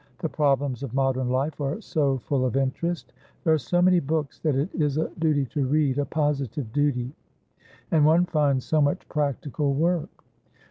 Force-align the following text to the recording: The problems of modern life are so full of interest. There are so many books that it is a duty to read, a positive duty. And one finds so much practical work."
The 0.17 0.29
problems 0.29 0.81
of 0.81 0.95
modern 0.95 1.29
life 1.29 1.61
are 1.61 1.79
so 1.79 2.17
full 2.17 2.43
of 2.43 2.57
interest. 2.57 3.13
There 3.43 3.53
are 3.53 3.59
so 3.59 3.83
many 3.83 3.99
books 3.99 4.39
that 4.39 4.55
it 4.55 4.73
is 4.73 4.97
a 4.97 5.09
duty 5.19 5.45
to 5.53 5.67
read, 5.67 5.99
a 5.99 6.05
positive 6.05 6.73
duty. 6.73 7.11
And 7.91 8.03
one 8.03 8.25
finds 8.25 8.65
so 8.65 8.81
much 8.81 9.07
practical 9.09 9.75
work." 9.75 10.09